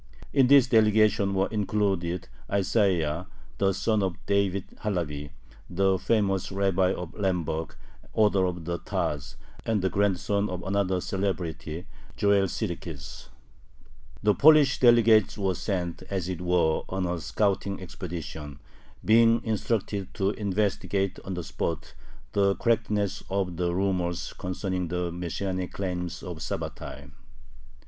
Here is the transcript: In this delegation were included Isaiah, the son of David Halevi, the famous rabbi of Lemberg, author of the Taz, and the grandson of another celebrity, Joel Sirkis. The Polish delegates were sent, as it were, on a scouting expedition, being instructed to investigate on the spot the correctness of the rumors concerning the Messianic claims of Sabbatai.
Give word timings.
In 0.33 0.47
this 0.47 0.65
delegation 0.65 1.35
were 1.35 1.47
included 1.49 2.27
Isaiah, 2.49 3.27
the 3.59 3.71
son 3.71 4.01
of 4.01 4.15
David 4.25 4.65
Halevi, 4.79 5.31
the 5.69 5.99
famous 5.99 6.51
rabbi 6.51 6.91
of 6.91 7.13
Lemberg, 7.13 7.75
author 8.11 8.45
of 8.47 8.65
the 8.65 8.79
Taz, 8.79 9.35
and 9.63 9.83
the 9.83 9.91
grandson 9.91 10.49
of 10.49 10.63
another 10.63 11.01
celebrity, 11.01 11.85
Joel 12.17 12.47
Sirkis. 12.47 13.29
The 14.23 14.33
Polish 14.33 14.79
delegates 14.79 15.37
were 15.37 15.53
sent, 15.53 16.01
as 16.09 16.27
it 16.27 16.41
were, 16.41 16.81
on 16.89 17.05
a 17.05 17.21
scouting 17.21 17.79
expedition, 17.79 18.57
being 19.05 19.43
instructed 19.43 20.15
to 20.15 20.31
investigate 20.31 21.19
on 21.23 21.35
the 21.35 21.43
spot 21.43 21.93
the 22.31 22.55
correctness 22.55 23.21
of 23.29 23.55
the 23.57 23.71
rumors 23.75 24.33
concerning 24.33 24.87
the 24.87 25.11
Messianic 25.11 25.73
claims 25.73 26.23
of 26.23 26.37
Sabbatai. 26.41 27.11